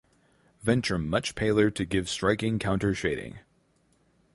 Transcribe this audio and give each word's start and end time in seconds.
Ventrum 0.65 1.05
much 1.05 1.35
paler 1.35 1.69
to 1.69 1.85
give 1.85 2.09
striking 2.09 2.57
counter 2.57 2.95
shading. 2.95 3.37